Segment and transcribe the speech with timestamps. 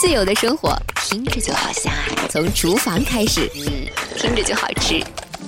[0.00, 2.26] 自由的生活听着就好香啊！
[2.30, 4.98] 从厨房开始，嗯，听着就好吃。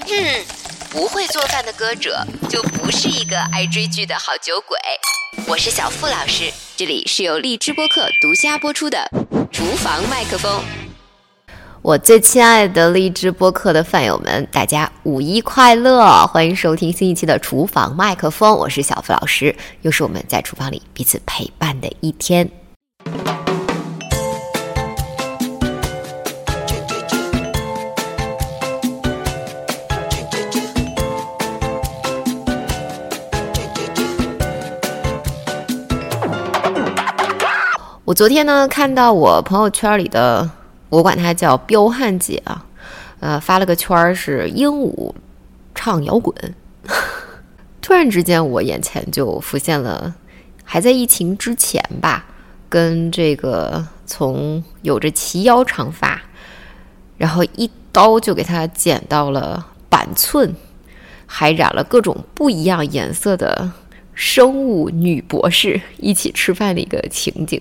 [0.09, 0.45] 嗯，
[0.91, 4.79] 不会做饭的歌者就不是一个爱追剧的好酒鬼。
[5.47, 8.99] 我是小付老师，这里是由荔枝播客独家播出的
[9.51, 10.61] 《厨房麦克风》。
[11.81, 16.27] 我最亲爱的荔枝播客的饭友们，大家五一快乐！
[16.27, 22.49] 欢迎收听新一期的《厨房麦克风》，我是小付老师，又是我们在厨房里彼此陪伴的一天。
[38.13, 40.51] 我昨天呢，看到我朋友圈里的，
[40.91, 42.67] 我管她叫彪悍姐啊，
[43.21, 45.15] 呃，发了个圈是鹦鹉
[45.75, 46.35] 唱摇滚，
[47.81, 50.15] 突然之间我眼前就浮现了
[50.63, 52.27] 还在疫情之前吧，
[52.69, 56.21] 跟这个从有着齐腰长发，
[57.17, 60.55] 然后一刀就给他剪到了板寸，
[61.25, 63.73] 还染了各种不一样颜色的
[64.13, 67.59] 生物女博士一起吃饭的一个情景。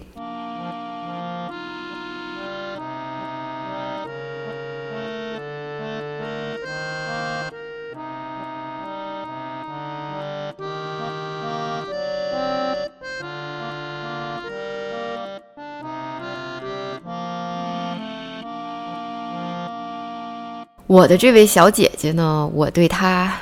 [20.91, 23.33] 我的这位小姐姐呢，我对她，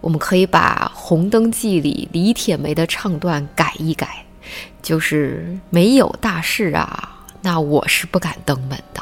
[0.00, 4.24] 我们可以把《红灯记》里李铁梅的唱段改一改，
[4.82, 9.00] 就是没有大事啊，那我是不敢登门的。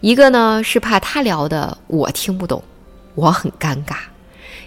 [0.00, 2.64] 一个呢是怕她聊的我听不懂，
[3.14, 3.94] 我很尴尬；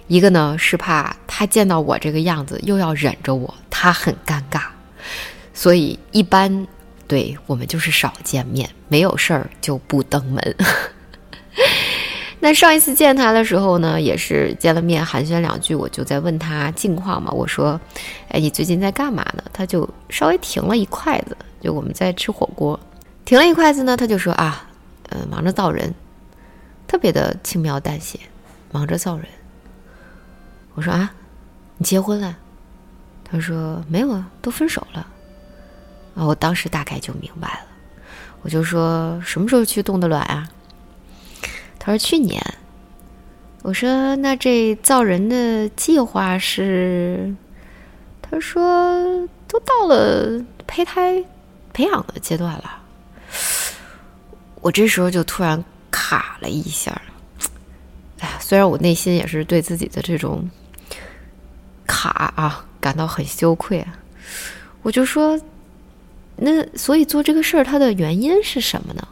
[0.06, 4.62] 一个呢是怕她见到我这个样子又要忍着我，她很尴尬。
[5.56, 6.68] 所以一般
[7.08, 10.56] 对我们就是少见面，没有事儿就不登门。
[12.40, 17.32] 那上一次见他的时候呢，也是见了面寒暄两句，我就在问他近况嘛。
[17.32, 17.80] 我说
[18.30, 22.80] ：“哎，你最近在干嘛呢？”他就稍微停了一筷子，就我们在吃火锅，
[23.26, 24.67] 停了一筷子呢，他就说：“啊，
[25.10, 25.92] 呃，忙着造人，
[26.88, 28.20] 特别的轻描淡写，
[28.72, 29.26] 忙着造人。”
[30.76, 31.12] 我说：“啊，
[31.78, 32.38] 你结婚了？”
[33.30, 35.08] 他说：“没有啊，都分手了。”
[36.16, 37.66] 啊，我当时大概就明白了，
[38.44, 40.48] 我就说：“什么时候去冻的卵啊？”
[41.87, 42.43] 他说去年，
[43.61, 47.33] 我说那这造人的计划是，
[48.21, 51.23] 他说都到了胚胎
[51.71, 52.83] 培养的阶段了。
[54.59, 57.02] 我这时候就突然卡了一下，
[58.19, 60.45] 哎呀，虽然我内心也是对自己的这种
[61.86, 63.98] 卡啊感到很羞愧啊，
[64.81, 65.39] 我就说，
[66.36, 69.08] 那所以做这个事儿它的原因是什么呢？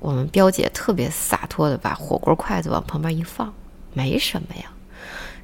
[0.00, 3.52] 我们彪姐特别洒脱的把火锅筷子往旁边一放，
[3.92, 4.72] 没什么呀，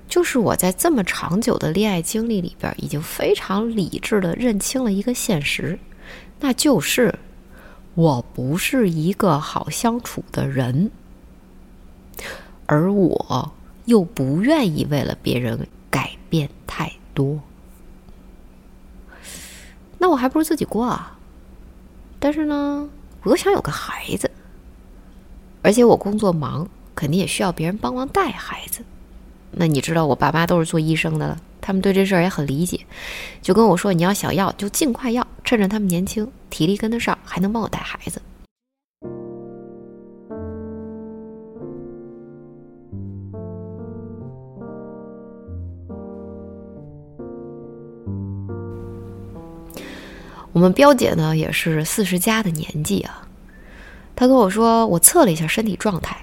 [0.09, 5.78] 就是我在这么长久的恋爱经历里边，已经非常理智的认清了一个现实，
[6.41, 7.19] 那就是
[7.94, 10.91] 我不是一个好相处的人，
[12.65, 13.53] 而我
[13.84, 17.41] 又不愿意为了别人改变太多，
[19.99, 21.19] 那我还不如自己过啊。
[22.19, 22.88] 但是呢，
[23.23, 24.25] 我又想有个孩子。
[25.66, 28.84] 而且我工作忙，肯定也需要别人帮忙带孩子。
[29.50, 32.78] 那你知道我爸妈都是做医生的，他们对这事儿也很理解，
[33.43, 38.22] 就跟我说：“你要想要，就尽快要，趁着他们年轻，体力跟得上，还能帮我带孩子。”
[50.53, 53.25] 我们彪姐呢，也是四十加的年纪啊。
[54.16, 56.16] 他跟我说，我测了一下身体状态，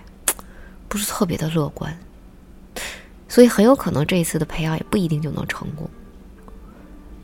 [0.89, 1.95] 不是特别的乐观，
[3.29, 5.87] 所以很有可能这一次的培养也不一定就能成功。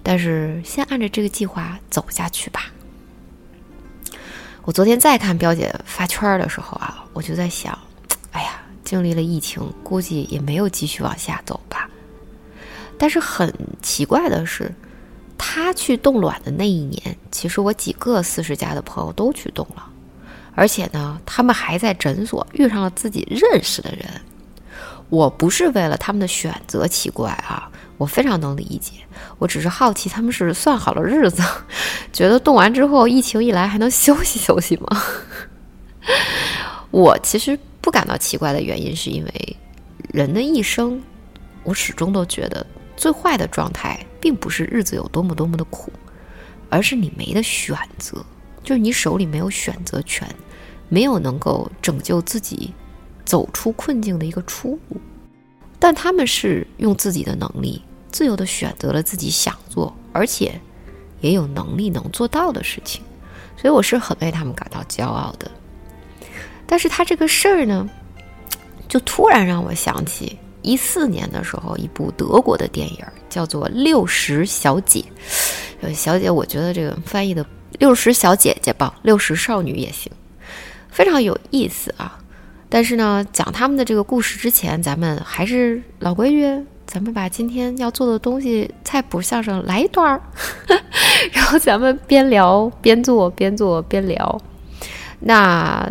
[0.03, 2.71] 但是先按照这个计划走下去吧。
[4.63, 7.77] 我昨天再看表姐发圈的时候啊，我就在想，
[8.31, 11.89] 哎呀，经历了疫情，估计也没有继续往下走吧。
[12.97, 13.51] 但是很
[13.81, 14.71] 奇怪的是，
[15.35, 19.89] 她去冻卵的那一年，其实我几个四十加的朋友都去冻了。
[20.59, 24.05] 而且呢，他们还在诊所遇上了自己认识的人。
[25.07, 28.95] 我不是为了他们的选择奇怪啊，我非常能理解。
[29.37, 31.41] 我只是好奇他们是算好了日子，
[32.11, 35.01] 觉得动完之后疫情一来还能休息休息吗？
[36.91, 39.57] 我其实不感到奇怪的原因，是因为
[40.11, 41.01] 人的一生，
[41.63, 42.67] 我始终都觉得
[42.97, 45.89] 最坏的状态并不是日子有多么多么的苦，
[46.69, 48.21] 而是你没得选择，
[48.61, 50.27] 就是你手里没有选择权，
[50.89, 52.73] 没有能够拯救自己、
[53.23, 54.97] 走出困境的一个出路。
[55.79, 57.81] 但他们是用自己的能力，
[58.11, 60.59] 自由的选择了自己想做，而且
[61.21, 63.01] 也有能力能做到的事情，
[63.55, 65.49] 所以我是很为他们感到骄傲的。
[66.65, 67.89] 但是他这个事儿呢，
[68.89, 75.03] 就突然让我想起一四年的时候一部德国的电影，叫做《六十小姐》。
[75.93, 77.45] 小姐，我觉得这个翻译的
[77.79, 80.11] “六十小姐姐”吧，“六十少女”也行，
[80.89, 82.19] 非常有意思啊。
[82.69, 90.21] 但是呢，讲他们的这个故事之前，咱们还是老规矩，咱们把今天要做的东西菜谱相声来一段儿，
[91.33, 94.39] 然后咱们边聊边做，边做边聊。
[95.19, 95.89] 那。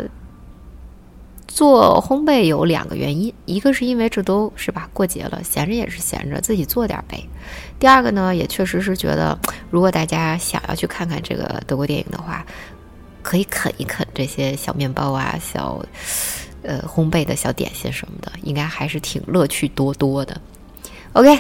[1.47, 7.27] 做烘焙有两个原因，一个是因为这都是吧过节了，闲着也是闲着，自己做点呗。
[7.81, 9.37] 第二个呢，也确实是觉得，
[9.69, 12.47] 如果大家想要去看看这个德国电影的话，
[13.23, 15.83] 可以啃一啃这些小面包啊、小
[16.63, 20.41] 呃烘焙的小点心什么的，应该还是挺乐趣多多的。
[21.13, 21.37] OK，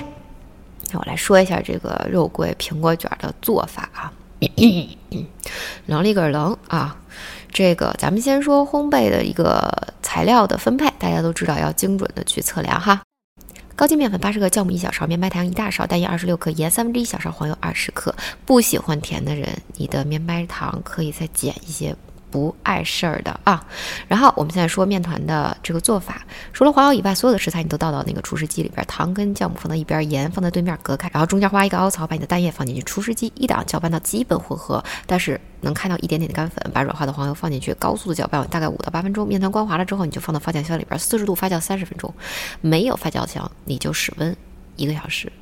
[0.90, 4.12] 那我来说一下这个肉桂苹果卷的做法啊，
[5.86, 6.96] 能力个能啊。
[7.50, 9.72] 这个咱们先说烘焙的一个
[10.02, 13.00] 材料的分配，大家都知道要精准的去测量哈。
[13.78, 18.12] 高筋面粉八十克，酵母一小勺，绵白糖一大勺，蛋液二十六克，盐三分之一小勺，黄油二十克。
[18.44, 21.94] 不喜欢甜的人，你的绵白糖可以再减一些。
[22.30, 23.64] 不碍事儿的啊，
[24.06, 26.22] 然后我们现在说面团的这个做法，
[26.52, 42.12] 除了黄油以外，所有的食材你都倒到那个厨师机里边，糖跟酵母放到一边，盐放在对面隔开，然后中间挖一个凹槽，把你的蛋液放进去，厨师机一档搅拌到基本混合，但是能看到一点点的干粉，把软化的黄油放进去，高速的搅拌大概五到八分钟，面团光滑了之后，你就放到发酵箱里边，四十度发酵三十分钟，
[42.60, 44.36] 没有发酵箱你就室温。
[44.76, 45.32] 一个小时，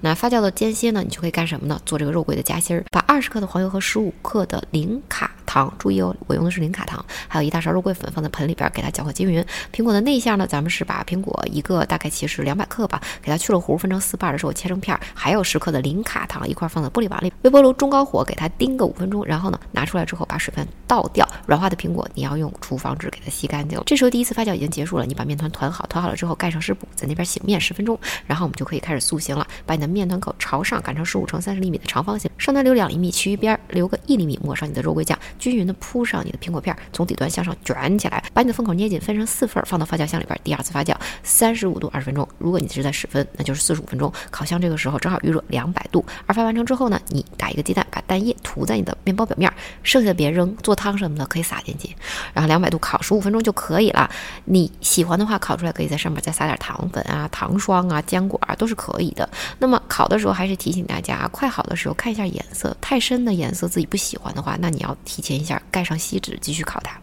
[0.00, 1.02] 那发酵的间歇呢？
[1.02, 1.78] 你就可以干什么呢？
[1.84, 2.82] 做这个肉桂的夹心儿。
[2.90, 9.44] 把二十克的黄油和十五克的零卡糖，注意哦，我用的是零卡糖，还有一大勺肉桂粉放在盆里边，给它搅和均匀。
[9.72, 23.80] 苹果的内馅呢，咱们是把苹果一个大概其实两百克吧，给它去了核，分成四瓣的时候切成片，还有十克的零卡糖一块放在玻璃碗里，微波炉中高火给它叮个五分钟，然后呢拿出来之后把水分倒掉，软化的苹果你要用厨房纸给它吸干净。
[23.84, 28.80] 这时候第一次发酵已经结束了，你把面团团好，团好了之后盖上湿布，在那边醒面十分钟，然后我们就可以。
[28.86, 40.94] 开始塑形了，把你的面团口朝上擀成十五乘三十厘米的长方形，上端留两厘米，其余边留个一厘米，抹上你的肉桂酱，均匀的铺上你的苹果片，从底端向上卷起来，把你的封口捏紧，分成四份，放到发酵箱里边，第二次发酵
[41.24, 42.26] 三十五度二十分钟。
[42.38, 44.12] 如果你是在室温，那就是四十五分钟。
[44.30, 46.04] 烤箱这个时候正好预热两百度。
[46.26, 49.52] 二发完成之后呢，你打一个鸡蛋，把蛋液涂在你的面包表面，
[49.82, 51.94] 剩下的别扔，做汤什么的可以撒进去。
[52.32, 54.08] 然后两百度烤十五分钟就可以了。
[54.44, 58.76] 你喜欢的话，烤出来可以在上面再撒点糖粉啊、糖霜啊、坚果啊，都是。
[58.76, 59.26] 可以的。
[59.58, 67.00] 那么烤的时候，还是提醒大家啊，快好的时候看一下颜色，太深的颜色自己不喜欢的话，那你要提前一下盖上锡纸继续烤它。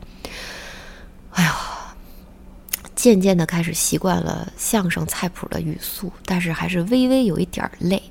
[1.31, 1.57] 哎呀，
[2.95, 8.01] 渐渐的开始习惯了相声菜谱的语速，但是还是微微有一点累。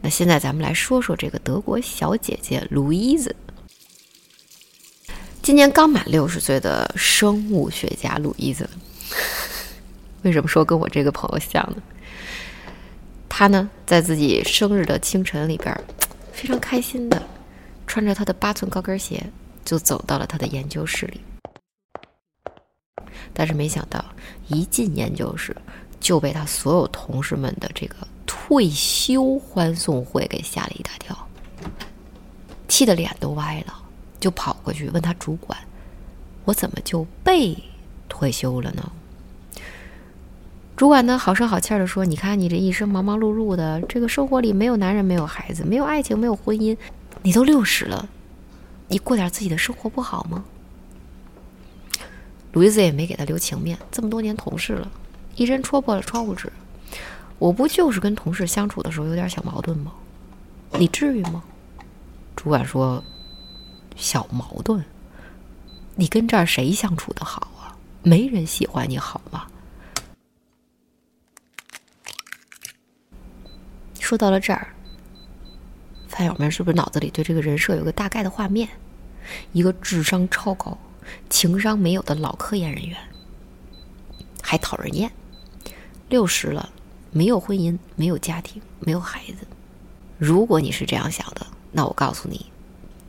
[0.00, 3.36] 那现在咱们来说说这个德国小姐姐路易斯，
[5.42, 8.68] 今年刚满六十岁的生物学家路易斯。
[10.22, 11.82] 为什么说跟我这个朋友像呢？
[13.28, 15.78] 他呢，在自己生日的清晨里边，
[16.32, 17.27] 非常开心的
[17.88, 19.20] 穿着他的八寸高跟鞋，
[19.64, 21.20] 就走到了他的研究室里。
[23.32, 24.04] 但是没想到，
[24.46, 25.56] 一进研究室
[25.98, 27.96] 就被他所有同事们的这个
[28.26, 31.16] 退休欢送会给吓了一大跳，
[32.68, 33.74] 气得脸都歪了，
[34.20, 35.58] 就跑过去问他主管
[36.44, 37.56] ：“我怎么就被
[38.08, 38.92] 退休了呢？”
[40.76, 46.76] 主管呢，好声好气的说：“你看你这一生忙忙碌碌的，这个生活里没有男人，没有孩子，没有爱情，没有婚姻，
[47.22, 48.08] 你都六十了，
[48.88, 50.44] 你过点自己的生活不好吗？”
[52.52, 54.90] 路易斯也没给他留情面，这么多年同事了，
[55.36, 56.50] 一针戳破了窗户纸。
[57.38, 59.92] 我不就是跟同事相处的时候有点小矛盾吗？
[60.72, 61.44] 你至于吗？
[62.34, 63.02] 主管说
[63.96, 64.84] ：“小矛盾，
[65.94, 67.76] 你跟这儿谁相处的好啊？
[68.02, 69.46] 没人喜欢你好吗？”
[74.00, 74.74] 说到了这儿，
[76.18, 78.68] 饭友们是不是脑子里对这个人设有个大概的画面？
[79.52, 80.76] 一个智商超高、
[81.30, 82.98] 情商没有的老科研人员，
[84.42, 85.08] 还讨人厌。
[86.08, 86.70] 六十了，
[87.12, 89.46] 没有婚姻，没有家庭，没有孩子。
[90.18, 92.46] 如果你是这样想的，那我告诉你，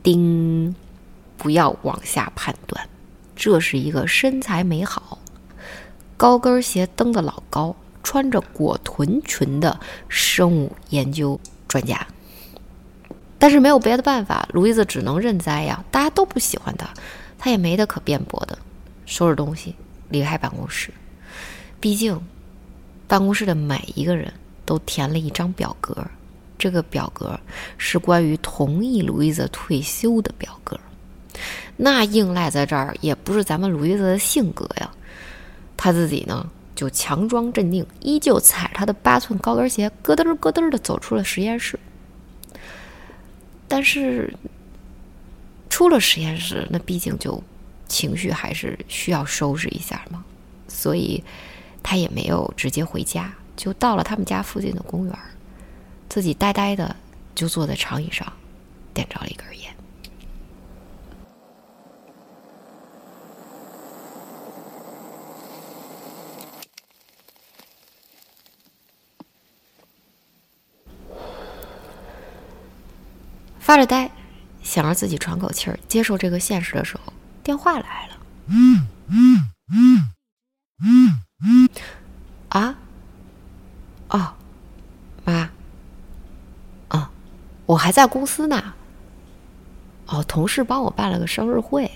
[0.04, 0.72] 丁，
[1.36, 2.88] 不要往下判断。
[3.34, 5.18] 这是一个身材美好、
[6.16, 7.74] 高跟鞋蹬的老高。
[8.04, 11.38] 穿着裹臀裙的生物研究
[11.68, 12.06] 专家，
[13.40, 15.82] 但是没有别的办法，路易斯只能认栽呀。
[15.90, 16.86] 大家都不喜欢他，
[17.38, 18.56] 他也没得可辩驳的，
[19.06, 19.74] 收拾东西
[20.10, 20.92] 离开办公室。
[21.80, 22.20] 毕竟，
[23.08, 24.30] 办公室的每一个人
[24.66, 25.96] 都填了一张表格，
[26.58, 27.40] 这个表格
[27.78, 30.78] 是关于同意路易斯退休的表格。
[31.78, 34.90] 那硬赖在这儿也不是咱们路易斯的性格呀。
[35.78, 41.80] 他自己呢，就强装镇定，依旧踩着他的八寸高跟鞋，咯噔咯噔的走出了实验室。
[43.70, 44.34] 但是，
[45.68, 47.40] 出了实验室，那毕竟就
[47.86, 50.24] 情绪还是需要收拾一下嘛，
[50.66, 51.22] 所以
[51.80, 55.16] 他也没有直接回家，就到了他们家附近的公园，
[56.08, 56.96] 自己呆呆的
[57.32, 58.26] 就坐在长椅上，
[58.92, 59.72] 点着了一根烟。
[73.70, 74.10] 发着呆，
[74.64, 78.16] 想让自己喘口气儿，接受这个现实的时候，电话来了。
[82.48, 82.76] 啊？
[84.08, 84.34] 哦，
[85.24, 85.48] 妈。
[86.88, 87.08] 哦，
[87.64, 88.74] 我还在公司呢。
[90.06, 91.88] 哦，同事帮我办了个生日会。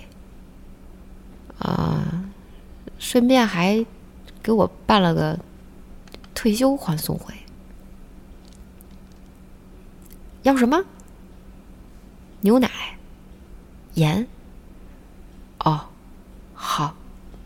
[1.59, 2.23] 啊，
[2.97, 3.85] 顺便还
[4.41, 5.37] 给我办了个
[6.33, 7.33] 退休欢送会。
[10.43, 10.81] 要什么？
[12.45, 12.69] 牛奶，
[13.95, 14.27] 盐。
[15.57, 15.83] 哦，
[16.53, 16.95] 好，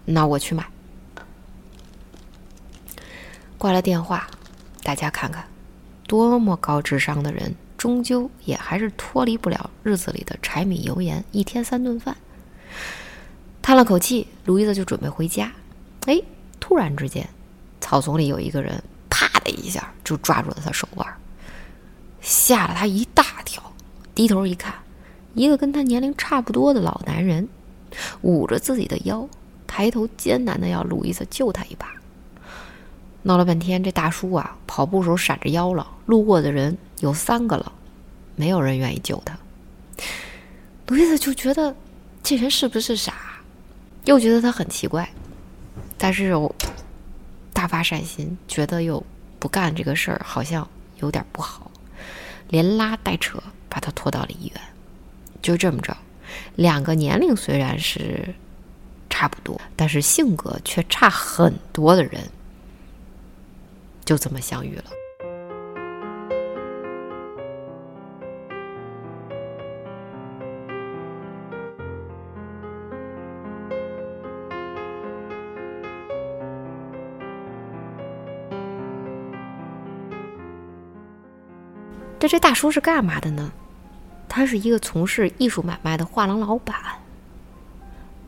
[0.03, 0.69] 那我去买。
[3.57, 4.27] 挂了电话，
[4.83, 5.47] 大家看看，
[6.05, 12.17] 多么高智商的人，终究也还是脱离不了日子里的柴米油盐，一天三顿饭。
[13.61, 15.49] 叹了口气，卢易斯就准备回家。
[16.07, 16.21] 哎，
[16.59, 17.25] 突然之间，
[17.79, 21.07] 草丛里有一个人，啪的一下就抓住了他手腕，
[22.19, 23.63] 吓了他一大跳。
[24.13, 24.73] 低头一看。
[25.33, 27.47] 一个跟他年龄差不多的老男人，
[28.21, 29.27] 捂着自己的腰，
[29.67, 31.87] 抬头艰难的要路易斯救他一把。
[33.23, 37.71] 闹了半天，这大叔啊，跑步时候闪着腰了，路过的人有三个了，
[38.35, 39.37] 没有人愿意救他。
[40.87, 41.75] 路易斯就觉得
[42.23, 43.13] 这人是不是傻，
[44.05, 45.07] 又觉得他很奇怪，
[45.97, 46.55] 但是又
[47.53, 49.05] 大发善心，觉得又
[49.37, 50.67] 不干这个事儿好像
[51.01, 51.69] 有点不好，
[52.47, 54.61] 连拉带扯把他拖到了医院。
[55.41, 55.95] 就这么着，
[56.55, 58.35] 两个年龄虽然是
[59.09, 62.21] 差不多，但是性格却差很多的人，
[64.05, 64.83] 就这么相遇了。
[82.19, 83.49] 这这大叔是干嘛的呢？
[84.29, 86.77] 他是一个从事艺术买卖的画廊老板。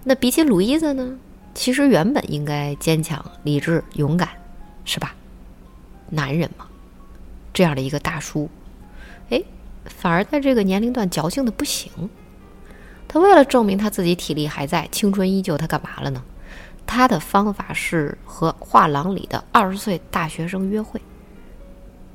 [0.03, 1.17] 那比起鲁伊子呢？
[1.53, 4.27] 其实原本应该坚强、理智、勇敢，
[4.83, 5.13] 是吧？
[6.09, 6.65] 男人嘛，
[7.53, 8.49] 这样的一个大叔，
[9.29, 9.41] 哎，
[9.85, 11.91] 反而在这个年龄段矫情的不行。
[13.07, 16.23] 他为了证明他自己体力还在、青春依旧，他干嘛了呢？
[16.87, 20.99] 他的方法是和画廊里的二十岁大学生约会。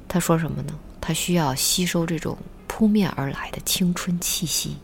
[0.09, 0.73] 他说什么呢？
[1.01, 2.37] 他需要吸收这种。
[2.77, 4.77] 扑面而来的青春气息。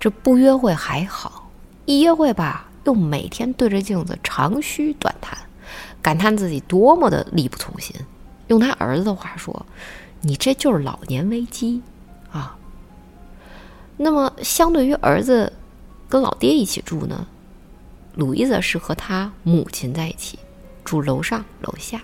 [0.00, 1.48] 这不约会还好，
[1.84, 5.38] 一约会吧，又每天对着镜子长吁短叹，
[6.02, 7.94] 感叹自己多么的力不从心。
[8.48, 9.64] 用他儿子的话说
[10.22, 11.80] ：“你这就是老年危机
[12.32, 12.58] 啊。”
[13.96, 15.52] 那么，相对于儿子
[16.08, 17.28] 跟老爹一起住呢，
[18.16, 20.36] 鲁伊子是和他母亲在一起
[20.84, 22.02] 住楼上楼下。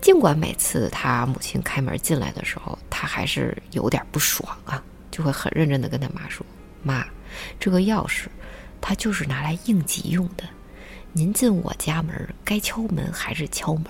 [0.00, 6.46] 尽管每次他母亲开门进来的时候，他还是有点不爽啊，就会很认真的跟他妈说
[6.82, 7.04] ：“妈，
[7.58, 8.26] 这个钥匙，
[8.80, 10.44] 它就是拿来应急用的。
[11.12, 13.86] 您进我家门，该敲门还是敲门。”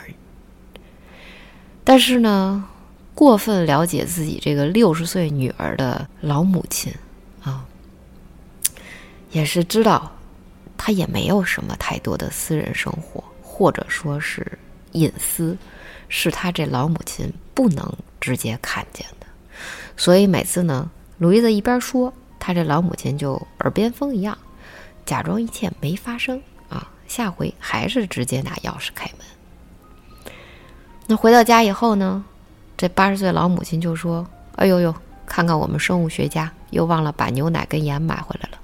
[1.84, 2.66] 但是呢，
[3.14, 6.92] 过分了解自己这个六十岁女儿的老母亲
[7.42, 7.66] 啊，
[9.30, 10.10] 也是知道，
[10.76, 14.58] 她也没有什么太多的私人生活，或者说是
[14.92, 15.56] 隐私。
[16.08, 19.26] 是他这老母亲不能直接看见的，
[19.96, 24.36] 所以每次呢，路易斯一边说，他这老母亲就耳边风一样，
[25.04, 26.90] 假装一切没发生啊。
[27.06, 30.32] 下回还是直接拿钥匙开门。
[31.06, 32.24] 那回到家以后呢，
[32.76, 34.94] 这八十岁老母亲就说：“哎呦呦，
[35.26, 38.58] 看看我们生物学家又忘了把牛奶跟盐买回来了，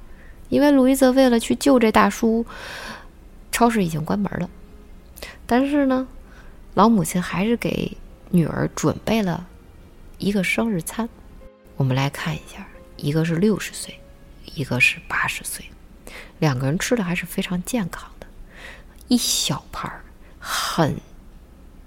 [0.48, 2.44] 因为路易斯为了去救这大叔，
[3.52, 4.48] 超市已经关门了。
[5.46, 6.08] 但是呢。”
[6.74, 7.96] 老母亲还是给
[8.30, 9.46] 女儿准备了
[10.18, 11.08] 一个生日餐，
[11.76, 12.66] 我们来看一下，
[12.96, 13.98] 一个是六十岁，
[14.56, 15.64] 一个是八十岁，
[16.40, 18.26] 两个人吃的还是非常健康的，
[19.06, 20.02] 一小盘儿
[20.40, 20.96] 很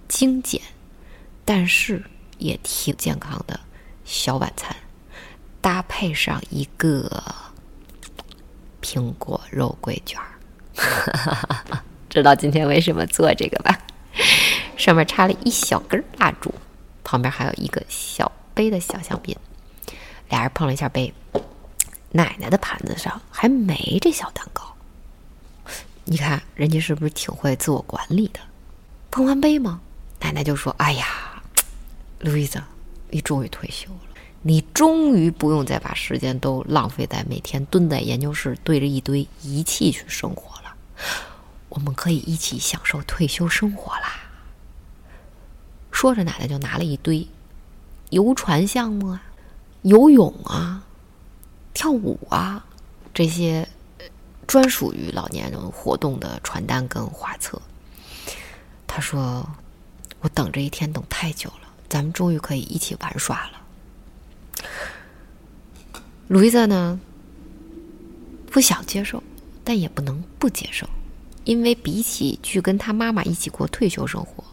[0.07, 0.61] 精简，
[1.43, 2.01] 但是
[2.37, 3.59] 也挺健康的
[4.05, 4.73] 小晚餐，
[5.59, 7.21] 搭配上一个
[8.81, 13.77] 苹果肉桂卷儿， 知道今天为什么做这个吧？
[14.77, 16.53] 上面插了一小根蜡烛，
[17.03, 19.35] 旁边还有一个小杯的小香槟。
[20.29, 21.13] 俩人碰了一下杯，
[22.11, 24.63] 奶奶的盘子上还没这小蛋糕。
[26.05, 28.39] 你看人家是不是挺会自我管理的？
[29.09, 29.81] 碰完杯吗？
[30.19, 31.41] 奶奶就说：“哎呀，
[32.19, 32.61] 路易斯，
[33.09, 33.99] 你终于退休了，
[34.41, 40.75] 你终于不用再把时间都浪费在每天蹲在研究室对着一堆仪器去生活了。
[41.69, 44.23] 我们可以一起享受退休生活啦。”
[45.97, 47.27] 说着，奶奶就拿了一堆
[48.11, 49.23] 游船项目啊、
[49.81, 50.85] 游泳啊、
[51.73, 52.63] 跳舞啊
[53.15, 53.67] 这些
[54.45, 57.59] 专属于老年人活动的传单跟画册。
[58.85, 59.43] 他说
[60.21, 64.67] ：“我等这一天等太久了，咱们终于可以一起玩耍了。”
[66.29, 66.99] 路易斯呢，
[68.51, 69.23] 不想接受，
[69.63, 70.87] 但也不能不接受，
[71.43, 74.43] 因为比起去跟他妈妈一起过退休生活。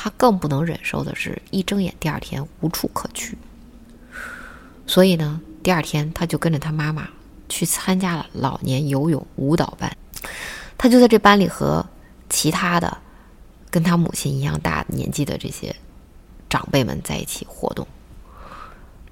[0.00, 3.36] 他更不能忍受的是，一睁眼第二天无处可去。
[4.86, 7.08] 所以呢，第二天他就跟着他妈妈
[7.48, 9.96] 去参加了老年游泳舞蹈班。
[10.78, 11.84] 他就在这班里和
[12.30, 12.96] 其他的
[13.70, 15.74] 跟他母亲一样大年纪的这些
[16.48, 17.84] 长辈们在一起活动。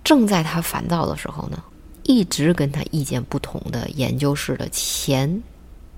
[0.04, 1.60] 正在他烦躁的时候呢，
[2.04, 5.42] 一直跟他意见不同的研究室的前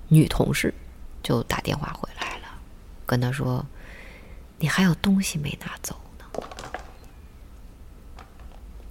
[0.08, 0.72] 女同事
[1.22, 2.48] 就打电话回来了，
[3.04, 3.62] 跟他说。
[4.58, 6.24] 你还有东西没拿走呢。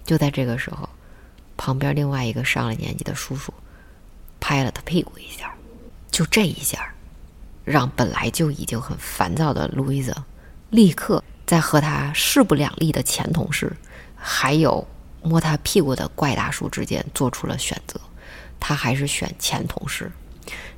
[0.05, 0.87] 就在这个时候，
[1.57, 3.53] 旁边另外一个上了年纪的叔叔
[4.39, 5.53] 拍了他屁股一下，
[6.09, 6.93] 就这一下，
[7.65, 10.15] 让本来就已经很烦躁的路易斯
[10.69, 13.75] 立刻在和他势不两立的前同事，
[14.15, 14.87] 还有
[15.21, 17.99] 摸他屁股的怪大叔之间做出了选择。
[18.59, 20.11] 他还是选前同事，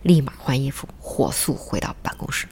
[0.02, 2.48] 立马换衣服，火速回到办公室。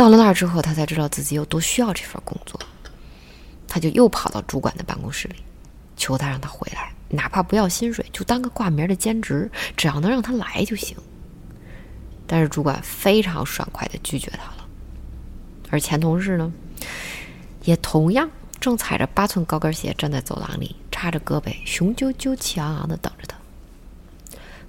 [0.00, 2.58] 到了那儿之后，他才知道自己有多需要这份工作，
[3.68, 5.34] 他就又跑到主管的办公室里，
[5.94, 10.96] 求他让他回来，哪怕不要薪水，就当个挂名的兼职，只要能让他来就行。
[12.26, 14.66] 但是主管非常爽快的拒绝他了，
[15.68, 16.50] 而前同事呢，
[17.64, 18.26] 也同样
[18.58, 23.36] 正踩着八寸高跟鞋站在走廊里，叉着胳膊，雄赳赳气昂昂的等着他。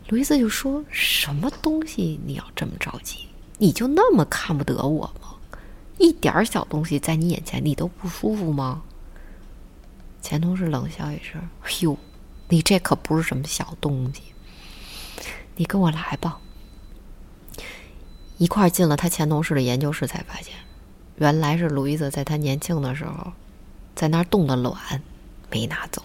[0.09, 3.19] 路易斯就说：“什么东西你要这么着急？”
[3.61, 5.13] 你就那么看不得我？
[6.01, 8.81] 一点小东西在你眼前你都不舒服吗？
[10.21, 11.41] 前同事冷笑一声
[11.81, 11.97] ：“哟，
[12.49, 14.21] 你这可不是什么小东西。
[15.55, 16.39] 你跟我来吧。”
[18.37, 20.55] 一块进了他前同事的研究室，才发现，
[21.17, 23.33] 原来是路易斯在他年轻的时候，
[23.93, 24.75] 在那儿冻的卵
[25.51, 26.03] 没拿走。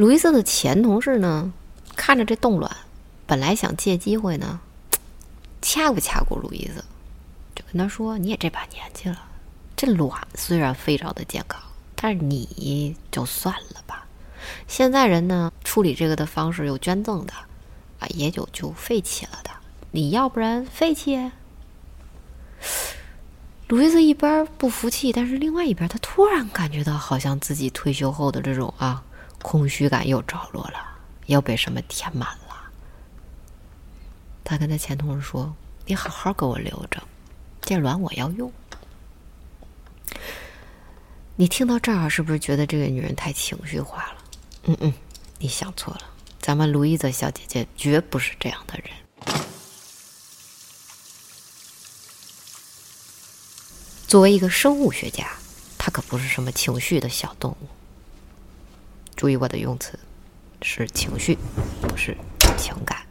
[0.00, 1.52] 路易斯的前同事呢，
[1.94, 2.74] 看着这冻卵，
[3.26, 4.58] 本来想借机会呢，
[5.60, 6.82] 掐不掐过路易斯，
[7.54, 9.22] 就跟他说：“你也这把年纪了，
[9.76, 11.60] 这卵虽然非常的健康，
[11.94, 14.06] 但是你就算了吧。
[14.66, 17.34] 现在人呢，处理这个的方式有捐赠的，
[17.98, 19.50] 啊，也有就废弃了的。
[19.90, 21.30] 你要不然废弃？”
[23.68, 29.04] 路易斯一边不服气，但是另外一边他突然感觉到，好像自己退休后的这种啊。
[29.42, 32.70] 空虚感又着落了，又被什么填满了？
[34.44, 35.54] 他跟他前同事说
[35.86, 37.02] ：“你好好给我留着，
[37.60, 38.52] 这卵我要用。”
[41.36, 44.24] 你听到这儿是不是觉得这个女人太情绪化了？
[44.64, 44.92] 嗯嗯，
[45.38, 46.00] 你想错了，
[46.38, 48.90] 咱们卢伊泽小姐姐绝不是这样的人。
[54.06, 55.30] 作为一个生物学家，
[55.78, 57.68] 她可不是什么情绪的小动物。
[59.20, 59.98] 注意我的用词，
[60.62, 61.36] 是情绪，
[61.82, 62.16] 不是
[62.56, 63.02] 情感。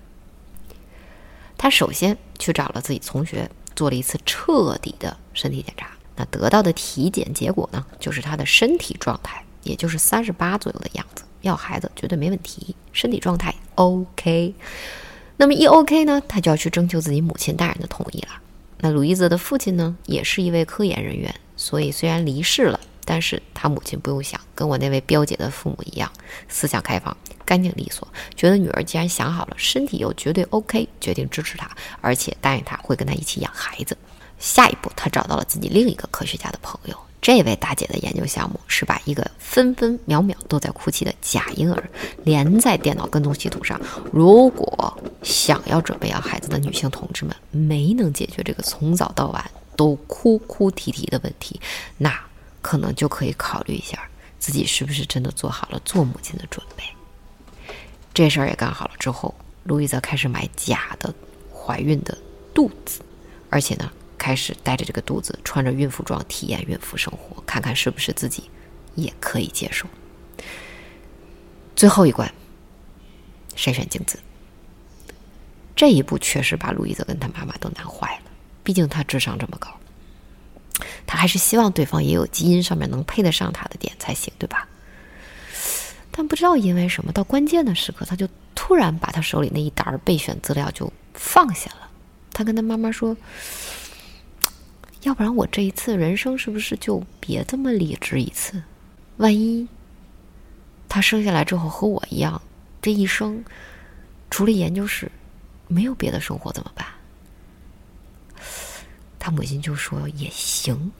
[1.55, 5.91] 他首先去找了自己同学，做了一次彻底的身体检查。
[6.15, 11.23] 那得到的体检结果呢，就是他的身体状态，也就是三十八左右的样子。
[11.41, 14.55] 要孩子绝对没问题，身体状态 OK。
[15.37, 18.29] 那么一 OK 呢，他就要去征求自己母亲大人的同意了。
[18.79, 22.78] 那鲁伊泽的父亲呢，也是一位科研人员，所以虽然离世了。
[23.11, 26.11] 但是他母亲不用想，跟我那位表姐的父母一样，
[26.47, 31.67] 思想开放、干净利索，觉得女儿既然想好了，身体又绝对 OK，决定支持她，
[32.01, 33.97] 而且答应她会跟她一起养孩子。
[34.37, 36.95] 下一步，她找到了自己另一个科学家的朋友。
[37.19, 41.89] 这位大姐的研究项目是把一个分分秒秒都在哭泣的假婴儿
[42.23, 43.81] 连在电脑跟踪系统上。
[44.13, 49.43] 如果想要准备要孩子的女性同志们没能解决这个从早到晚
[49.75, 51.59] 都哭哭啼啼的问题，
[51.97, 52.17] 那
[52.61, 56.83] 可能就可以考虑一下自己是不是真的做好了做母亲的准备。
[58.13, 61.13] 这事儿也干好了之后，路易泽开始买假的
[61.53, 62.17] 怀孕的
[62.53, 63.01] 肚子，
[63.49, 63.91] 而且呢。
[64.21, 68.51] 开始带着这个肚子，穿着孕妇装体验孕妇生活，看看是不是自己
[68.95, 69.87] 也可以接受。
[71.73, 72.29] 最后一关，
[73.55, 74.19] 筛选精子。
[75.73, 79.73] 这一步确实把路易泽跟他妈妈都难坏了，毕竟他智商这么高，
[81.11, 84.67] 他还是希望对方也有基因上面能配得上他的点才行，对吧？
[86.11, 91.89] 但不知道因为什么，到关键的时刻，他就突然把他手里那一沓备选资料就放下了。
[92.31, 93.17] 他跟他妈妈说。
[95.03, 98.61] 要不然我这一次人生是不是就别这么理智一次？
[99.15, 99.65] 万一
[100.89, 102.41] 他生下来之后和我一样，
[102.81, 103.41] 这一生
[104.29, 105.09] 除了研究室
[105.69, 106.85] 没有别的生活怎么办？
[109.19, 110.91] 他母亲就说也行。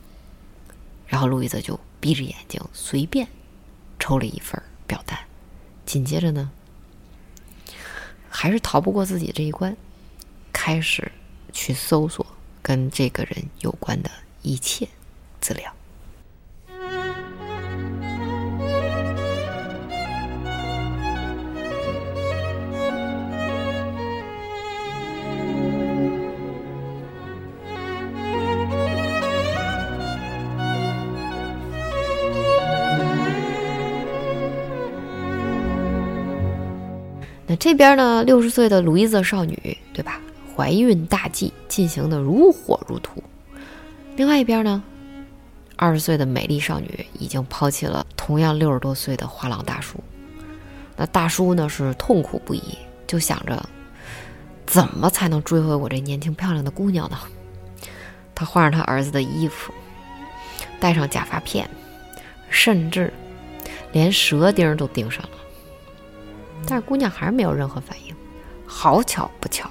[1.08, 3.28] 然后路易泽就闭着眼睛随便
[3.98, 5.18] 抽了一份表单，
[5.86, 6.52] 紧接着呢，
[8.30, 9.76] 还是逃不过自己这一关，
[10.54, 11.12] 开始
[11.52, 12.26] 去搜索。
[12.62, 14.12] 跟这个人有关的
[14.44, 14.88] 一切
[15.42, 15.74] 资料。
[37.52, 38.24] 那这边呢？
[38.24, 40.22] 六十岁的鲁伊泽少女，对吧？
[40.56, 43.24] 怀孕大计进行的如火如荼。
[44.16, 44.84] 另外一边呢，
[45.76, 49.98] 二十岁的美丽少女已经抛弃了同样六十多岁的画廊大叔。
[50.96, 53.68] 那大叔呢是痛苦不已，就想着
[54.68, 57.18] 怎么才能追回我这年轻漂亮的姑娘呢？
[58.36, 59.74] 他换上他儿子的衣服，
[60.80, 61.68] 戴上假发片，
[62.48, 63.12] 甚至
[63.92, 65.30] 连舌钉都钉上了。
[66.66, 68.16] 但是姑娘还是没有任何反应。
[68.66, 69.70] 好巧不巧。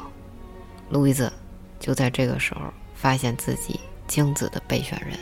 [0.91, 1.33] 路易斯
[1.79, 2.61] 就在这个时候
[2.95, 5.19] 发现自己精子的备选人，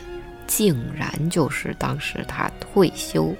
[0.47, 3.33] 竟然就是当时他退休，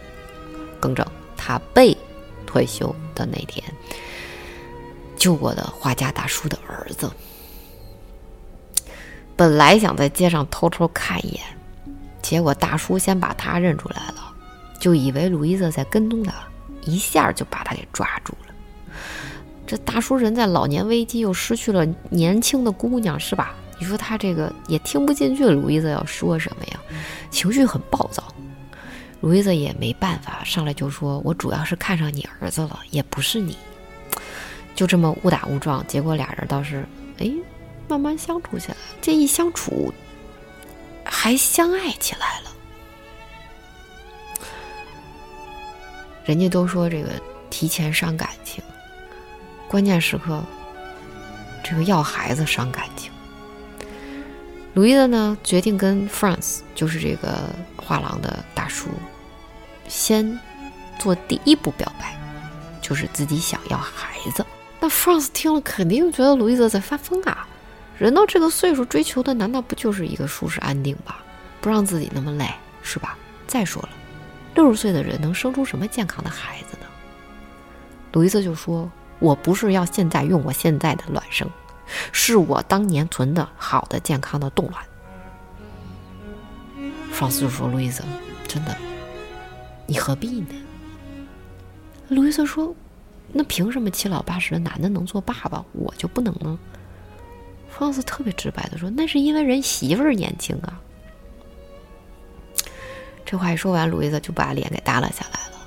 [0.80, 1.98] 更正，他被
[2.46, 3.63] 退休的那天
[5.16, 7.10] 救过的画家大叔的儿子。
[9.36, 11.42] 本来想在街上偷偷看一眼，
[12.22, 14.34] 结果大叔先把他认出来了，
[14.80, 16.34] 就以为路易斯在跟踪他，
[16.88, 18.54] 一下就把他给抓住了。
[19.67, 23.54] 这大叔人在老年危机，又失去了年轻的姑娘，是吧？
[23.80, 26.80] 你说他这个也听不进去，路易斯要说什么呀？
[27.30, 28.23] 情绪很暴躁。
[29.19, 33.58] 路易斯也没办法，上来就说：“我主要是看上你儿子了，也不是你。”
[34.73, 36.86] 就这么误打误撞，结果俩人倒是
[37.19, 37.32] 哎，
[37.88, 38.78] 慢慢相处起来。
[39.02, 39.93] 这一相处，
[41.04, 42.52] 还相爱起来了。
[46.28, 47.10] 人家都说这个
[47.50, 48.62] 提前伤感情。
[49.70, 50.44] 关键时刻，
[51.63, 53.10] 这个要孩子伤感情。
[54.74, 58.90] 鲁伊的呢，决定跟 France，就是这个画廊的大叔，
[59.88, 60.38] 先
[61.00, 62.13] 做第一步表白，
[62.82, 64.46] 就是自己想要孩子。
[64.82, 67.48] 那 France 听了，肯定觉得鲁伊泽在发疯啊！
[67.98, 71.24] 人到这个岁数，追求的难道不就是一个舒适安定吧？
[71.62, 73.18] 不让自己那么累，是吧？
[73.48, 73.90] 再说了，
[74.58, 76.86] 六十岁的人能生出什么健康的孩子呢？
[78.12, 78.91] 鲁伊斯就说。
[79.20, 81.50] 我不是要现在用我现在的卵生，
[82.12, 84.86] 是我当年存的好的健康的冻卵。
[87.12, 88.04] 弗斯就说：“路易斯，
[88.48, 88.78] 真的，
[89.88, 90.54] 你何必呢？”
[92.10, 92.76] 路易斯说
[93.34, 96.60] ：“那凭什么七老八十的男的能做爸爸，我就不能呢？”
[97.70, 100.80] 弗朗斯特别直白的说：“那是因为人媳妇儿年轻啊。”
[103.30, 105.60] 这话一说完，路易斯就把脸给耷拉下来了，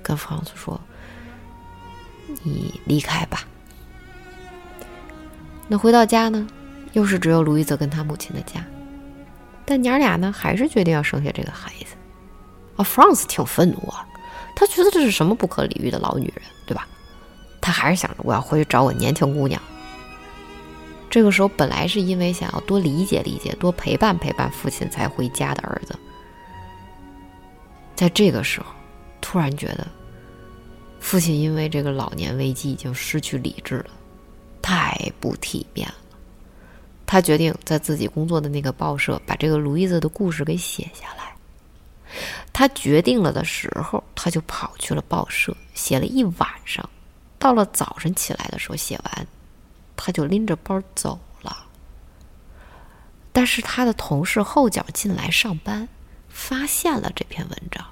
[0.00, 0.80] 跟弗朗斯说。
[2.44, 3.42] 你离开吧。
[5.66, 6.46] 那回到家呢，
[6.92, 8.64] 又是只有路易泽跟他母亲的家。
[9.66, 11.96] 但娘俩呢，还是决定要生下这个孩子。
[12.76, 14.06] 啊，弗朗斯挺愤怒啊，
[14.54, 16.86] 他觉得这是什么不可理喻的老女人，对吧？
[17.60, 19.60] 他还是想着我要回去找我年轻姑娘。
[21.10, 25.98] 这个时候，本来是因为想要多理解理解、多陪伴陪伴父亲才回家的儿子，
[27.96, 28.66] 在这个时候，
[29.20, 29.86] 突然觉得
[31.00, 33.90] 父亲因为这个老年危机已经失去理智了，
[34.62, 35.94] 太不体面了。
[37.06, 41.34] 他决定在自己工作的那个报社把这个路易斯的故事给写下来。
[42.52, 46.88] 他决定了的时候，他就跑去了报社，写了一晚上。
[47.36, 49.26] 到了早晨起来的时候，写完，
[49.96, 51.66] 他就拎着包走了。
[53.32, 55.88] 但是他的同事后脚进来上班，
[56.28, 57.86] 发现了这篇文章。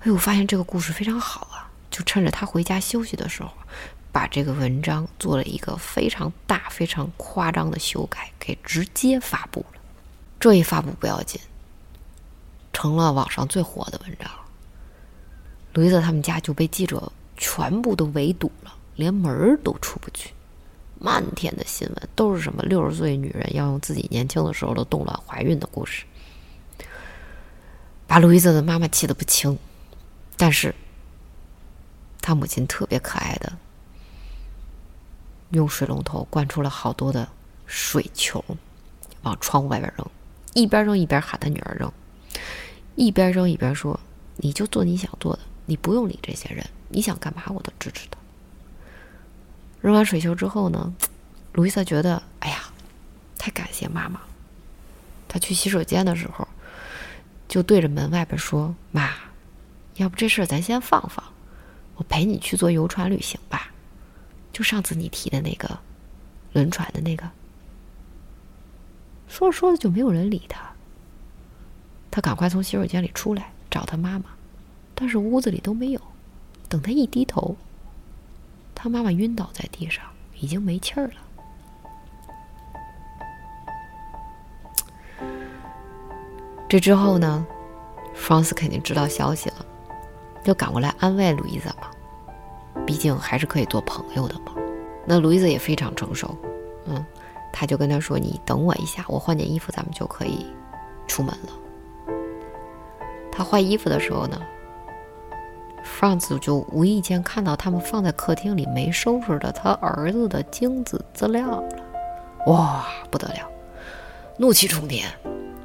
[0.00, 1.70] 哎呦，发现这个故事非常好啊！
[1.90, 3.52] 就趁着他回家休息的时候。
[4.10, 9.80] 把这个文章做了一个非常大、非常夸张的修改，给直接发布了。
[10.40, 11.38] 这一发布不要紧，
[12.72, 14.28] 成了网上最火的文章。
[15.74, 20.32] 路易斯他们家就被记者全部都围堵了，连门儿都出不去。
[21.00, 26.04] 漫天的新闻都是什么六十岁女人要用自己年轻的时候的冻卵怀孕的故事，
[28.06, 29.58] 把路易斯的妈妈气得不轻。
[30.36, 30.74] 但是，
[32.20, 33.56] 他母亲特别可爱的。
[35.52, 37.26] 用水龙头灌出了好多的
[37.64, 38.44] 水球，
[39.22, 40.06] 往窗户外边扔，
[40.52, 41.90] 一边扔一边喊他女儿扔，
[42.96, 43.98] 一边扔一边说
[44.36, 48.17] ：“你就做你想做的，你不用理这些人，你想干嘛我都支持的。”
[49.80, 50.92] 扔完水球之后呢，
[51.52, 52.58] 路易斯觉得：“哎呀，
[53.38, 54.20] 太感谢妈妈。”
[55.28, 56.46] 他去洗手间的时候，
[57.46, 59.10] 就对着门外边说：“妈，
[59.96, 61.24] 要不这事儿咱先放放，
[61.96, 63.72] 我陪你去坐游船旅行吧。”
[64.52, 65.78] 就上次你提的那个
[66.52, 67.30] 轮船的那个，
[69.28, 70.60] 说着说着就没有人理他。
[72.10, 74.24] 他赶快从洗手间里出来找他妈妈，
[74.96, 76.00] 但是屋子里都没有。
[76.68, 77.56] 等他一低头，
[78.80, 80.04] 他妈妈晕倒在地上，
[80.38, 81.14] 已经没气儿了。
[86.68, 87.44] 这之后呢，
[88.14, 89.66] 弗朗斯肯定知道消息了，
[90.44, 91.90] 就赶过来安慰路易斯嘛。
[92.86, 94.54] 毕竟还是可以做朋友的嘛。
[95.04, 96.38] 那路易斯也非常成熟，
[96.86, 97.04] 嗯，
[97.52, 100.46] 他就跟他说：“你等我一下，我换件衣服，咱们就可以
[101.08, 102.14] 出门了。”
[103.32, 104.40] 他换衣服的时候呢，
[105.88, 111.64] 弗朗兹就无意间看到他们放在客厅里没收拾的他儿子的精子资料了。
[112.46, 113.50] 哇，不得了！
[114.36, 115.08] 怒气冲天，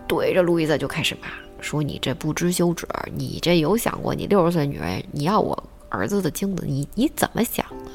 [0.07, 1.27] 对着路易斯就开始骂，
[1.62, 2.88] 说：“你这不知羞耻！
[3.13, 7.91] 你这有想过你六十岁女人你要我？”儿子的精子，你你怎么想的？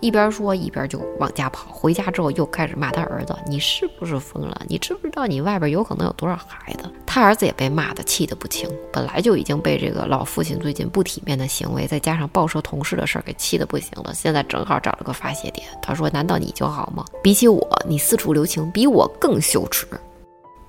[0.00, 1.72] 一边说一边就往家跑。
[1.72, 4.62] 回家之后又开始骂他儿子：“你是不是疯了？
[4.68, 14.12] 你知不知道你外边有可能有多少孩子？”他儿子也被骂得气得不轻，本来就已经被这个老父亲最近不体面的行为，再加上报社同事的事儿给气得不行了。
[14.12, 15.64] 现在正好找了个发泄点。
[15.80, 17.04] 他说：“难道你就好吗？
[17.22, 19.86] 比起我，你四处留情，比我更羞耻。”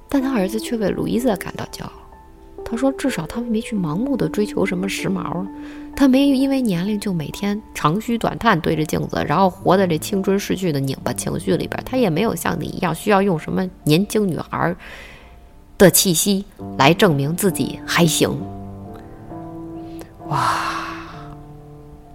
[0.07, 1.91] 但他儿子却为路易斯感到骄傲。
[2.63, 5.47] 他说：“至少他们没去盲目的追求什么时髦，
[5.95, 11.83] 他没因为年龄就每天长吁短叹对着镜子，然后活在这青春逝去的拧巴情绪里边。
[11.83, 14.75] 他也没有像你一样需要用什么年轻女孩
[15.77, 16.45] 的气息
[16.77, 18.29] 来证明自己还行。”
[20.27, 20.73] 哇！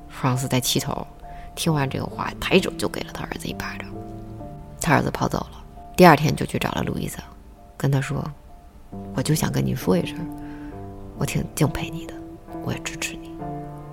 [0.09, 1.07] 弗朗斯在气头，
[1.55, 3.89] 听完这个话，抬手就给了他儿子一巴掌。
[4.81, 5.65] 他儿子跑走了，
[5.97, 7.19] 第二天就去找了路易斯，
[7.77, 8.25] 跟他说。
[9.15, 10.19] 我就想跟你说一声，
[11.17, 12.15] 我挺敬佩你的，
[12.65, 13.31] 我也支持你，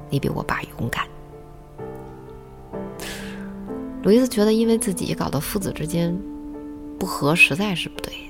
[0.10, 1.06] 你比我爸勇敢。
[4.02, 6.18] 路易斯觉得，因为自己搞得父子之间
[6.98, 8.27] 不和，实在是不对。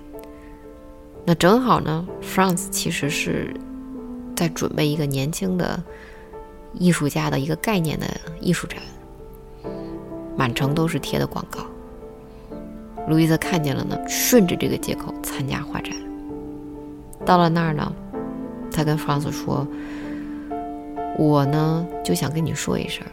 [1.29, 3.53] 那正好呢，France 其实是
[4.33, 5.83] 在准备一个年轻的
[6.73, 8.07] 艺术家的一个概念的
[8.39, 8.79] 艺术展，
[10.37, 11.65] 满城都是贴的广告。
[13.09, 15.93] 路易斯看见了呢，顺着这个借口参加画展。
[17.25, 17.93] 到了那儿呢，
[18.71, 19.67] 他跟弗朗斯说
[21.19, 23.05] ：“我呢就想跟你说一声，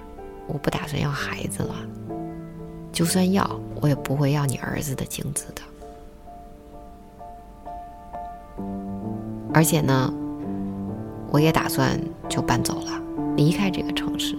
[0.47, 1.75] 我不打算要孩子了。
[2.93, 5.63] 就算要，我也不会要你儿子的精子的。
[9.55, 10.13] 而且呢，
[11.31, 13.01] 我也打算就搬走了，
[13.37, 14.37] 离开这个城市。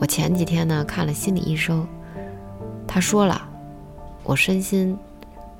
[0.00, 1.86] 我前几天呢看了心理医生，
[2.88, 3.48] 他说了，
[4.24, 4.98] 我身心、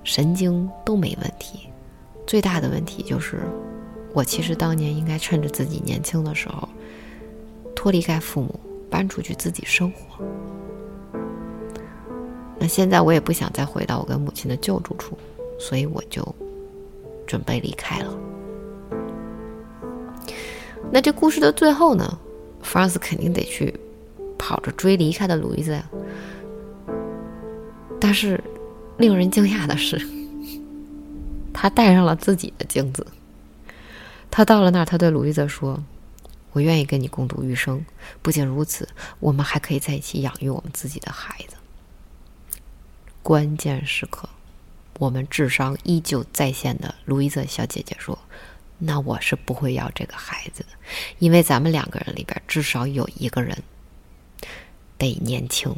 [0.03, 1.68] 神经都没问题。”
[2.27, 3.42] 最大的问题就是，
[4.12, 6.68] 我其实当年应该趁着自己年轻的时候，
[7.77, 8.59] 脱离开父母，
[8.90, 10.25] 搬出去自己生活。
[12.59, 15.16] 那现在我也不想再回到我跟母亲的旧住处，
[15.59, 16.35] 所以我就
[17.26, 18.16] 准备离开了。
[20.92, 22.18] 那这故事的最后呢，
[22.62, 23.74] 弗朗斯肯定得去
[24.38, 25.84] 跑着追离开的路易斯呀。
[28.00, 28.42] 但是，
[28.98, 30.00] 令人惊讶的是。
[31.52, 33.06] 他带上了自己的镜子，
[34.30, 35.82] 他到了那儿，他对鲁伊泽说
[36.52, 37.84] ：“我愿意跟你共度余生。
[38.20, 38.88] 不仅如此，
[39.20, 41.56] 我们还可以在一起养育我们自己的孩子。”
[43.22, 44.28] 关键时刻，
[44.98, 48.18] 我们智商依旧在线的路易泽小姐姐说
[48.78, 50.68] ：“那我是不会要这个孩子的，
[51.18, 53.62] 因为咱们两个人里边至少有一个人
[54.96, 55.74] 得年轻。”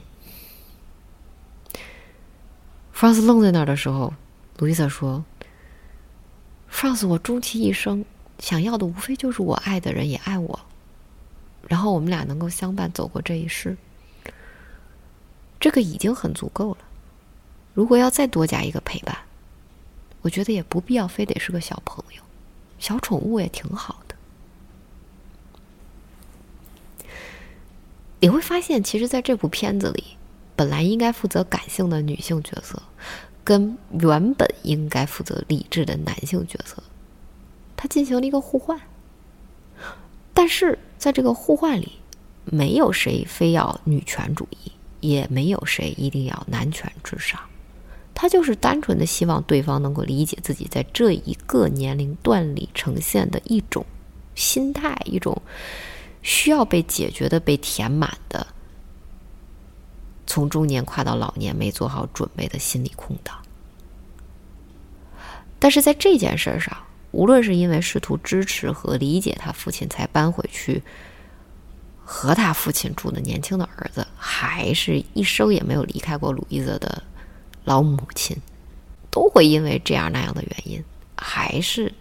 [2.92, 4.12] 弗朗斯愣在那儿的时候，
[4.58, 5.24] 路易斯说
[6.68, 8.04] ：“弗朗斯，我终其一生
[8.38, 10.60] 想要的无非就是我爱的人也爱我，
[11.68, 13.76] 然后我们俩能够相伴走过这一世，
[15.58, 16.78] 这个已经很足够了。
[17.76, 19.14] 如果要再多加一个陪伴，
[20.22, 22.22] 我觉得也不必要非得是个小朋友，
[22.78, 24.16] 小宠物也挺好的。
[28.20, 30.02] 你会发现，其实在这部片子里。”
[30.56, 32.82] 本来应该负责感性的女性角色，
[33.44, 36.82] 跟原本应该负责理智的男性角色，
[37.76, 38.80] 他进行了一个互换。
[40.32, 41.98] 但是在这个互换里，
[42.46, 47.38] 没有谁非要女权主义，也没有谁一定要男权至上，
[48.18, 53.84] 他就是单纯的希望对方能够理解自己在这一个年龄段里呈现的一种
[54.34, 55.42] 心态，一种
[56.22, 58.46] 需要被解决的、被填满的。
[60.26, 63.36] 从中年跨到老年没做好准备的心理空档，
[65.58, 66.74] 但是在这件事上，
[67.12, 70.82] 无论是因为试图支持和理解他父亲才搬回去
[72.02, 77.02] 和他父亲住的年轻的儿子，还是一生也没有离开过鲁伊泽的
[77.66, 78.34] 老母亲，
[79.10, 80.82] 都会因为这样那样的原因，
[81.16, 81.92] 还是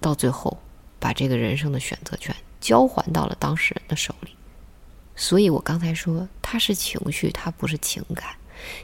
[0.00, 0.58] 到最后
[0.98, 4.30] 把这个人生的选择权交还到了当事人的手里。
[5.14, 8.34] 所以我刚才说，它是情绪，它不是情感。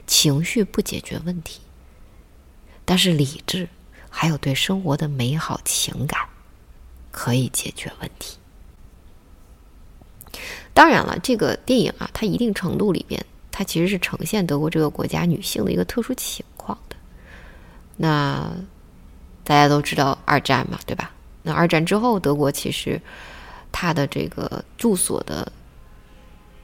[0.05, 1.61] 情绪不解决问题，
[2.85, 3.67] 但是理智
[4.09, 6.27] 还有对生活的美好情感
[7.11, 8.37] 可以解决问题。
[10.73, 16.95] 当然了，这个电影啊，它一定程度里边，它其实是呈现德国这个国家女性的一个特殊情况的。
[17.97, 18.49] 那
[19.43, 21.11] 大家都知道二战嘛，对吧？
[21.43, 23.01] 那二战之后，德国其实
[23.71, 25.51] 它的这个住所的。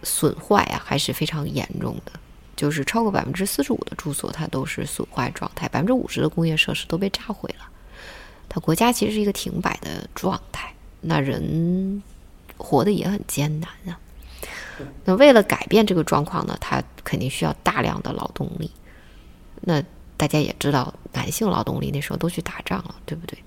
[0.04, 2.12] 损坏啊，还是非常严重的，
[2.56, 7.66] 就是超过百分之四十五的住所它都是损坏状态，百分之五十的工业设施都被炸毁了。
[8.48, 10.72] 它国家其实是一个停摆的状态，
[11.02, 12.02] 那人
[12.58, 14.00] 活得也很艰难啊。
[15.06, 18.70] 那为了改变这个状况呢，他肯定需要大量的劳动力。
[19.62, 19.84] 那
[20.16, 23.38] 大家也知道，男性劳动力那时候都去打仗了，对不对？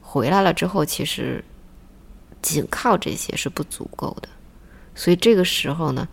[0.00, 1.44] 回来了之后，其实
[2.40, 4.28] 仅靠这些是不足够的。
[4.94, 6.08] 所以这个时候呢，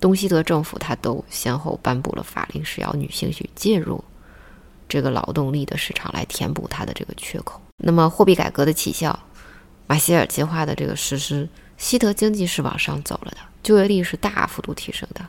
[0.00, 4.02] 东西德政府他都先后颁布了法令，是要女性去介入
[4.88, 7.60] 这个劳动力的市场来填补它的这个缺口。
[7.76, 9.18] 那么货币改革的起效，
[9.86, 11.48] 马歇尔计划的这个实施，
[11.84, 15.22] 西德经济是往上走了的，就业率是大幅度提升的。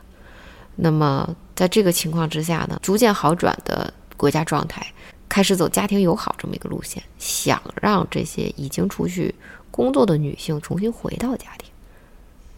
[0.76, 4.90] 那么在这个情况之下呢，逐渐好转的国家状态
[5.28, 9.34] 开始走家庭友好这么一个路线，想让这些已经出去
[9.70, 11.68] 工作的女性重新回到家庭。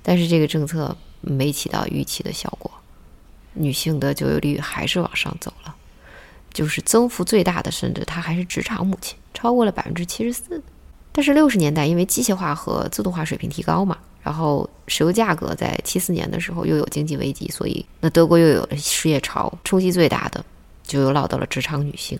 [0.00, 2.70] 但是这个政策没起到预期的效果，
[3.54, 5.74] 女性的就业率还是往上走了，
[6.54, 10.62] 就是增幅最大的，甚至她还是职场母亲，超过了百分之七十四。
[11.18, 20.44] 但是六十年代因为机械化和自动化水平提高嘛，然后石油价格在七四年的时候又有经济危机，所以那德国又有了失业潮，冲击最大的
[20.84, 22.16] 就又落到了职场女性。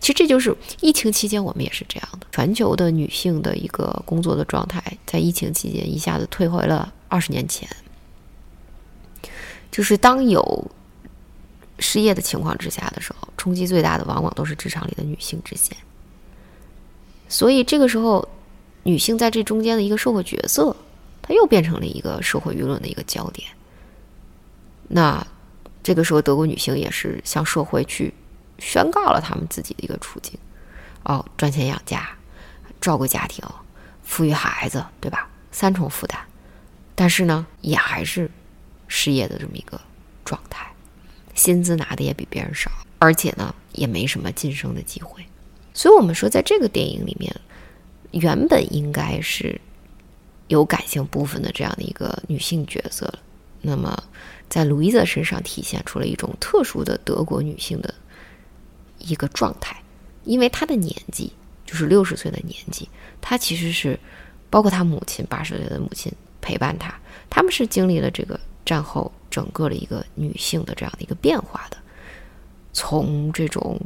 [0.00, 7.68] 其实这就是疫情期间我们也是这样的，全球的女性的一个工作的状态，在疫情期间一下子退回了二十年前。
[9.70, 10.68] 就是当有
[11.78, 15.76] 失业的情况之下的时候，冲击最大的往往都是职场里的女性之间。
[17.28, 18.28] 所以这个时候，
[18.82, 20.76] 女性在这中间的一个社会角色，
[21.22, 23.48] 她又变成了一个社会舆论的一个焦点。
[24.88, 25.26] 那
[25.82, 28.12] 这个时候，德国女性也是向社会去。
[28.60, 30.38] 宣告了她们自己的一个处境，
[31.02, 32.08] 哦，赚钱养家，
[32.80, 33.44] 照顾家庭，
[34.08, 35.28] 抚育孩子，对吧？
[35.50, 36.16] 三重负担，
[36.94, 38.30] 但是呢，也还是
[38.86, 39.78] 失业的这么一个
[40.24, 40.72] 状态，
[41.34, 42.70] 薪资拿的也比别人少，
[43.00, 45.26] 而且呢，也没什么晋升的机会。
[45.74, 47.34] 所以，我们说，在这个电影里面，
[48.12, 49.60] 原本应该是
[50.48, 53.12] 有感性部分的这样的一个女性角色，
[53.60, 54.02] 那么
[54.48, 57.92] 在路易斯身上体现出了一种特殊的德国女性的。
[59.06, 59.76] 一个状态，
[60.24, 61.30] 因为她的年纪
[61.66, 62.88] 就是六十岁的年纪，
[63.20, 63.98] 她其实是
[64.48, 66.10] 包括她母亲八十岁的母亲
[66.40, 66.98] 陪伴她，
[67.28, 71.76] 他们是经历了这个战后整个的一个女性的这样的一个变化的，
[72.72, 73.78] 从这种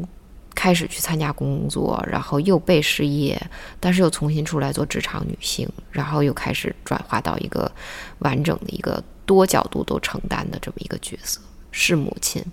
[0.58, 3.40] 开始去参加工作，然后又被失业，
[3.78, 7.70] 但是又重新出来做职场女性，然后又开始转化到一个
[8.18, 11.40] 完整的一个多角度都承担的这么一个角色，
[11.70, 12.44] 是母亲，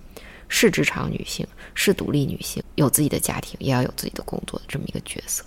[0.48, 5.44] 是职场女性，是独立女性，有自己的家庭，也要有自己的工作的这么一个角色。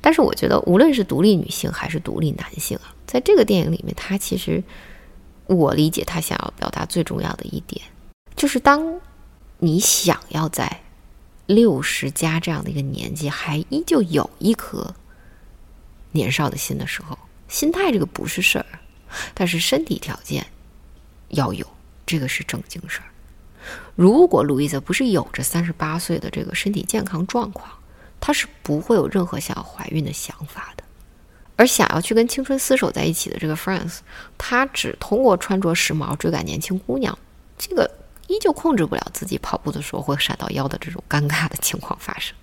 [0.00, 4.62] 但是我觉得，无论是独立女性还是独立男性啊，在这个电影里面，他其实
[5.46, 7.82] 我理解他想要表达最重要的一点，
[8.36, 9.00] 就是当
[9.58, 10.82] 你想要在
[11.46, 14.94] 六十加这样的一个年纪还依旧有一颗
[16.12, 17.18] 年少的心的时候，
[17.48, 18.66] 心态这个不是事儿，
[19.34, 20.46] 但是身体条件
[21.28, 21.66] 要有，
[22.06, 23.06] 这个是正经事儿。
[23.94, 27.68] 如果路易斯不是有着三十八岁的这个身体健康状况，
[28.20, 30.84] 她是不会有任何想要怀孕的想法的，
[31.56, 33.98] 而想要去跟青春厮守在一起的这个 France，
[34.36, 37.18] 他只通过穿着时髦追赶年轻姑娘，
[37.56, 37.90] 这个
[38.28, 42.34] 依旧控制不了自己跑步的时候会闪到腰的这种尴尬的情况发生。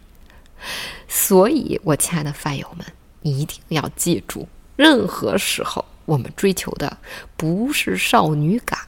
[1.07, 2.85] 所以，我亲爱的饭友们，
[3.21, 6.97] 你一定要记住，任何时候我们追求的
[7.35, 8.79] 不是少女感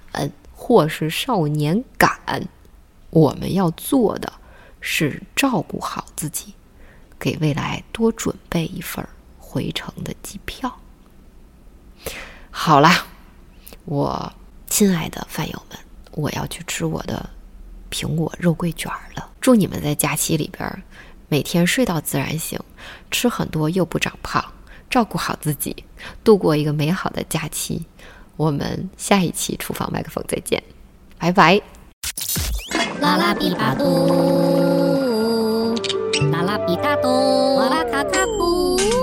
[0.54, 2.48] 或是少年感，
[3.10, 4.32] 我们要做的
[4.80, 6.54] 是照顾好自己。
[7.20, 9.08] 给未来多准备一份
[9.40, 10.78] 回程的机票。
[12.52, 13.06] 好啦，
[13.86, 14.34] 我
[14.68, 15.80] 亲爱的饭友们，
[16.16, 17.30] 我要去吃我的
[17.92, 19.30] 苹果肉桂卷了。
[19.42, 20.84] 祝你们在假期里边
[21.28, 22.60] 每天睡到自然醒，
[23.12, 24.44] 吃很多又不长胖，
[24.90, 25.84] 照顾好自己，
[26.24, 27.86] 度过一个美好的假期。
[28.36, 30.62] 我们下一期厨房麦克风再见，
[31.18, 31.62] 拜拜。
[33.00, 33.74] 啦啦比巴
[36.32, 39.03] 啦啦比大多，哇啦卡卡布。